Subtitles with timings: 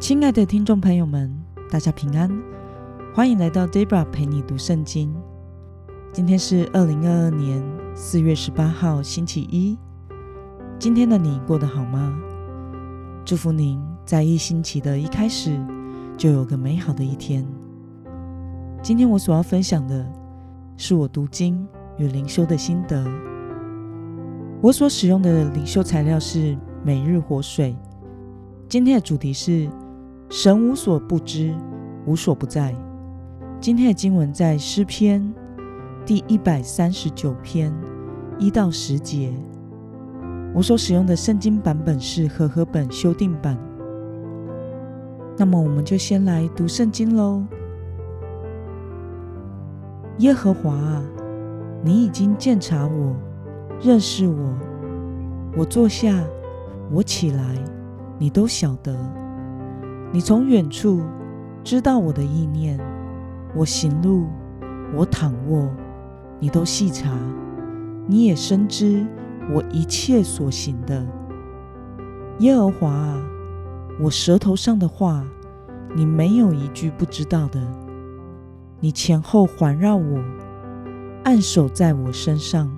[0.00, 1.32] 亲爱的听众朋友们，
[1.70, 2.28] 大家平安，
[3.14, 5.14] 欢迎来到 Debra 陪你读圣经。
[6.12, 7.62] 今天是二零二二年
[7.94, 9.78] 四月十八号，星期一。
[10.78, 12.14] 今天的你过得好吗？
[13.24, 15.58] 祝福您在一星期的一开始
[16.18, 17.46] 就有个美好的一天。
[18.82, 20.04] 今天我所要分享的
[20.76, 23.02] 是我读经与灵修的心得。
[24.60, 27.74] 我所使用的灵修材料是每日活水。
[28.68, 29.70] 今天的主题是。
[30.30, 31.54] 神无所不知，
[32.06, 32.74] 无所不在。
[33.60, 35.32] 今天的经文在诗篇
[36.04, 37.72] 第一百三十九篇
[38.38, 39.32] 一到十节。
[40.54, 43.58] 我所使用的圣经版本是和合本修订版。
[45.36, 47.42] 那么，我们就先来读圣经喽。
[50.18, 51.02] 耶和华啊，
[51.82, 53.16] 你已经鉴察我，
[53.80, 54.54] 认识我。
[55.56, 56.24] 我坐下，
[56.90, 57.56] 我起来，
[58.18, 58.96] 你都晓得。
[60.14, 61.02] 你从远处
[61.64, 62.78] 知道我的意念，
[63.52, 64.28] 我行路，
[64.94, 65.68] 我躺卧，
[66.38, 67.10] 你都细察。
[68.06, 69.04] 你也深知
[69.52, 71.04] 我一切所行的。
[72.38, 73.20] 耶和华啊，
[74.00, 75.24] 我舌头上的话，
[75.96, 77.60] 你没有一句不知道的。
[78.78, 80.22] 你前后环绕我，
[81.24, 82.70] 按手在我身上，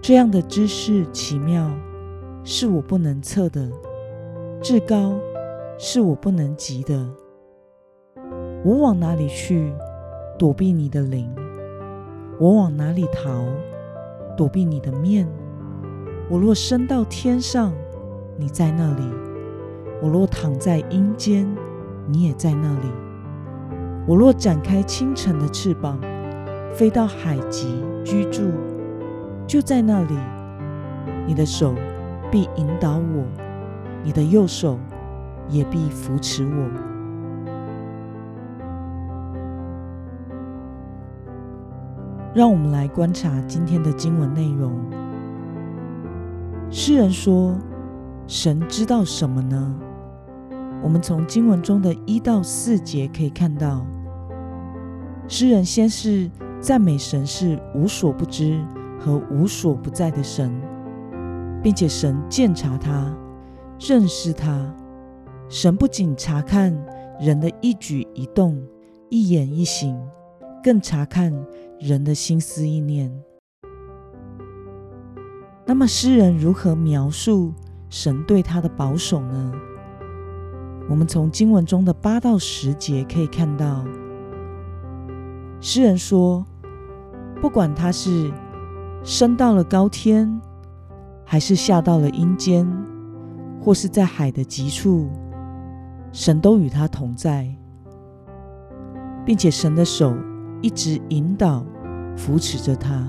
[0.00, 1.70] 这样的知识奇妙，
[2.42, 3.70] 是我不能测的，
[4.62, 5.12] 至高。
[5.78, 7.06] 是我不能及的。
[8.64, 9.72] 我往哪里去
[10.38, 11.30] 躲避你的灵？
[12.38, 13.44] 我往哪里逃
[14.36, 15.28] 躲避你的面？
[16.28, 17.72] 我若升到天上，
[18.36, 19.02] 你在那里；
[20.02, 21.46] 我若躺在阴间，
[22.06, 22.88] 你也在那里。
[24.06, 26.00] 我若展开清晨的翅膀，
[26.72, 28.50] 飞到海极居住，
[29.46, 30.14] 就在那里。
[31.26, 31.74] 你的手
[32.30, 33.24] 必引导我，
[34.02, 34.78] 你的右手。
[35.48, 36.68] 也必扶持我。
[42.34, 44.72] 让我们来观察今天的经文内容。
[46.70, 47.56] 诗人说
[48.28, 49.74] ：“神知道什么呢？”
[50.82, 53.86] 我们从经文中的一到四节可以看到，
[55.26, 56.30] 诗人先是
[56.60, 58.62] 赞美神是无所不知
[59.00, 60.52] 和无所不在的神，
[61.62, 63.10] 并且神鉴察他，
[63.80, 64.70] 认识他。
[65.48, 66.76] 神不仅查看
[67.20, 68.60] 人的一举一动、
[69.08, 69.96] 一言一行，
[70.62, 71.32] 更查看
[71.78, 73.12] 人的心思意念。
[75.64, 77.54] 那么，诗人如何描述
[77.88, 79.52] 神对他的保守呢？
[80.88, 83.84] 我们从经文中的八到十节可以看到，
[85.60, 86.44] 诗人说
[87.40, 88.32] ：“不管他是
[89.04, 90.40] 升到了高天，
[91.24, 92.68] 还是下到了阴间，
[93.60, 95.08] 或是在海的极处。”
[96.16, 97.46] 神都与他同在，
[99.22, 100.16] 并且神的手
[100.62, 101.62] 一直引导、
[102.16, 103.06] 扶持着他。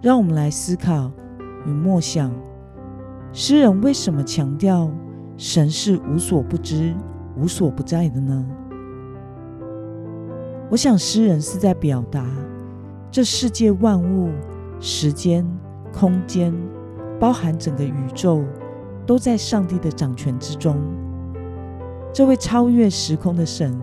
[0.00, 1.12] 让我们来思考
[1.66, 2.32] 与默想：
[3.30, 4.90] 诗人为什么强调
[5.36, 6.94] 神是无所不知、
[7.36, 8.46] 无所不在的呢？
[10.70, 12.26] 我想，诗人是在表达
[13.10, 14.30] 这世界万物。
[14.86, 15.42] 时间、
[15.94, 16.52] 空间，
[17.18, 18.44] 包含整个宇宙，
[19.06, 20.76] 都在上帝的掌权之中。
[22.12, 23.80] 这位超越时空的神，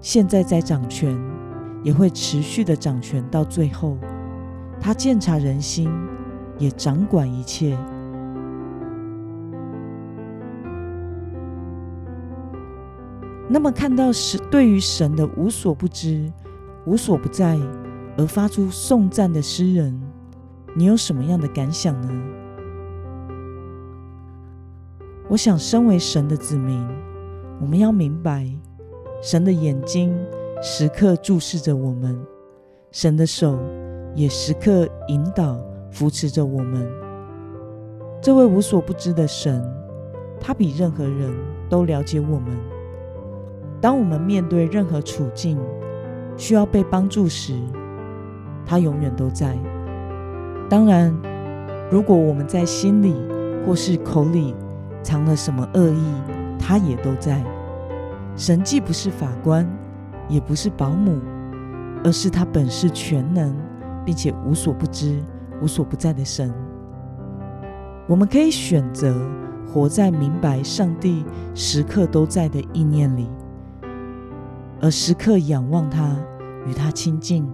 [0.00, 1.16] 现在在掌权，
[1.84, 3.96] 也会持续的掌权到最后。
[4.80, 5.88] 他鉴察人心，
[6.58, 7.78] 也掌管一切。
[13.48, 16.32] 那么，看到神对于神的无所不知、
[16.84, 17.56] 无所不在，
[18.18, 20.05] 而发出颂赞的诗人。
[20.78, 22.08] 你有什么样的感想呢？
[25.26, 26.86] 我想，身为神的子民，
[27.58, 28.46] 我们要明白，
[29.22, 30.14] 神的眼睛
[30.62, 32.14] 时刻注视着我们，
[32.90, 33.58] 神的手
[34.14, 35.58] 也时刻引导、
[35.90, 36.86] 扶持着我们。
[38.20, 39.64] 这位无所不知的神，
[40.38, 41.34] 他比任何人
[41.70, 42.54] 都了解我们。
[43.80, 45.58] 当我们面对任何处境
[46.36, 47.58] 需要被帮助时，
[48.66, 49.56] 他永远都在。
[50.68, 51.14] 当然，
[51.90, 53.14] 如果我们在心里
[53.64, 54.54] 或是口里
[55.02, 56.14] 藏了什么恶意，
[56.58, 57.40] 他也都在。
[58.36, 59.64] 神既不是法官，
[60.28, 61.20] 也不是保姆，
[62.04, 63.54] 而是他本是全能，
[64.04, 65.22] 并且无所不知、
[65.62, 66.52] 无所不在的神。
[68.08, 69.14] 我们可以选择
[69.72, 71.24] 活在明白上帝
[71.54, 73.28] 时刻都在的意念里，
[74.80, 76.16] 而时刻仰望他，
[76.66, 77.48] 与他亲近，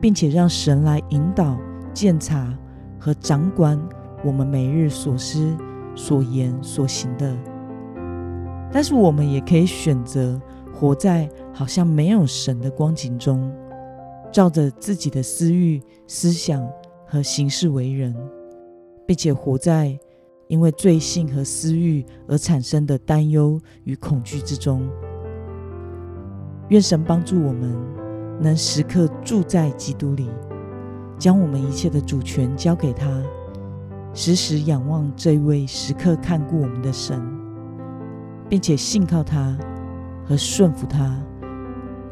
[0.00, 1.56] 并且让神来引导。
[1.98, 2.56] 鉴察
[2.96, 3.76] 和掌管
[4.24, 5.52] 我们每日所思、
[5.96, 7.36] 所言、所行的。
[8.70, 10.40] 但是，我们也可以选择
[10.72, 13.52] 活在好像没有神的光景中，
[14.30, 16.64] 照着自己的私欲、思想
[17.04, 18.14] 和行事为人，
[19.04, 19.98] 并且活在
[20.46, 24.88] 因为罪性和私欲而产生的担忧与恐惧之中。
[26.68, 27.76] 愿神帮助我们，
[28.40, 30.30] 能时刻住在基督里，
[31.18, 33.06] 将我们一切的主权交给他，
[34.14, 37.20] 时时仰望这位时刻看顾我们的神，
[38.48, 39.56] 并且信靠他
[40.24, 41.20] 和顺服他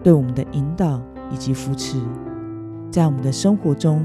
[0.03, 1.00] 对我们的引导
[1.31, 1.99] 以及扶持，
[2.91, 4.05] 在我们的生活中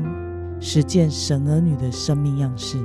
[0.60, 2.78] 实践神儿女的生命样式。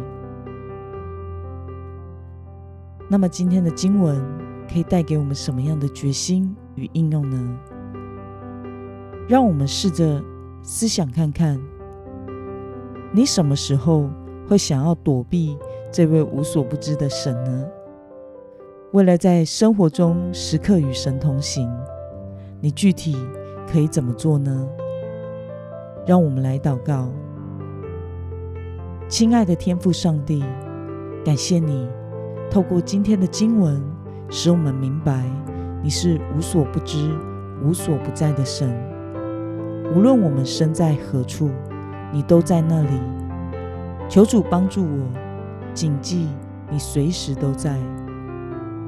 [3.09, 4.21] 那么，今天的经文
[4.69, 6.57] 可以带给我们什么样的决心？
[6.75, 7.59] 与应用呢？
[9.29, 10.23] 让我们试着
[10.63, 11.59] 思想看看，
[13.17, 14.11] 你什么时候
[14.47, 15.57] 会想要躲避
[15.91, 17.67] 这位无所不知的神呢？
[18.93, 21.67] 为了在生活中时刻与神同行，
[22.61, 23.17] 你具体
[23.67, 24.69] 可以怎么做呢？
[26.07, 27.09] 让我们来祷告，
[29.09, 30.45] 亲爱的天父上帝，
[31.25, 31.89] 感谢你
[32.51, 33.83] 透过今天的经文，
[34.29, 35.25] 使我们明白。
[35.83, 37.19] 你是无所不知、
[37.65, 38.71] 无所不在的神，
[39.95, 41.49] 无论我们身在何处，
[42.13, 43.01] 你都在那里。
[44.09, 45.07] 求主帮助我，
[45.75, 46.29] 谨记
[46.71, 47.77] 你随时都在。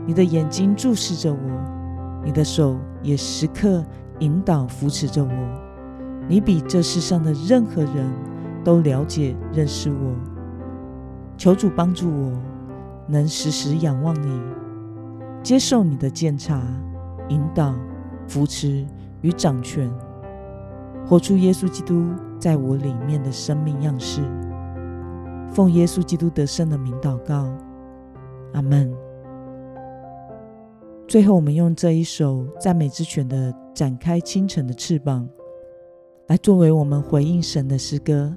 [0.06, 3.84] 你的眼睛注视着我，你的手也时刻
[4.20, 5.30] 引导扶持着我。
[6.28, 8.06] 你比这世上的任何人
[8.62, 10.14] 都了解认识我。
[11.36, 12.32] 求主帮助我，
[13.06, 14.40] 能时时仰望你。
[15.42, 16.60] 接受你的鉴察、
[17.28, 17.74] 引导、
[18.26, 18.84] 扶持
[19.20, 19.90] 与掌权，
[21.06, 22.08] 活出耶稣基督
[22.38, 24.22] 在我里面的生命样式。
[25.50, 27.48] 奉耶稣基督得胜的名祷告，
[28.52, 28.94] 阿门。
[31.06, 35.26] 最后，我们用这一首赞美之泉的《展开清晨的翅膀》
[36.26, 38.36] 来作为我们回应神的诗歌。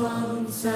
[0.00, 0.70] 创造